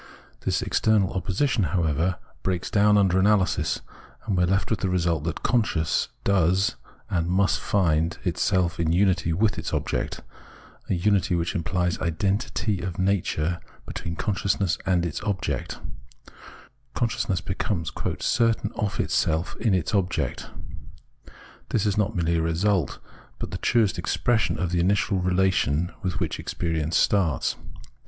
[0.39, 3.81] This external opposition, however, breaks down under analysis,
[4.25, 6.75] and we are left with the result that consciousness does
[7.11, 10.21] and must find itself in unity with its object,
[10.89, 15.79] a unity which implies identity of nature between consciousness and its object:
[16.95, 17.91] consciousness becomes"
[18.21, 20.49] certain of itself in its object."
[21.69, 22.97] This is not merely a result,
[23.37, 27.55] but the truest expression of the initial relation with which experience starts.